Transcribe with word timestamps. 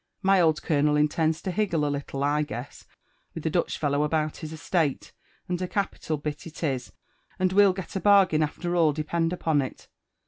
My 0.23 0.41
old 0.41 0.63
colonel 0.63 0.95
intends 0.95 1.43
to 1.43 1.51
higgle 1.51 1.85
a 1.85 1.89
little, 1.89 2.23
I 2.23 2.41
guess, 2.41 2.87
wilh 3.37 3.43
the 3.43 3.51
Dutch 3.51 3.77
fellow 3.77 4.01
about 4.01 4.37
his 4.37 4.51
estate; 4.51 5.13
and 5.47 5.61
a 5.61 5.67
capital 5.67 6.17
bit 6.17 6.47
it 6.47 6.63
is, 6.63 6.91
and 7.37 7.53
we'll 7.53 7.71
get 7.73 7.95
a 7.95 7.99
bargain 7.99 8.41
after 8.41 8.75
all. 8.75 8.93
depend 8.93 9.31
upon 9.31 9.61
it. 9.61 9.89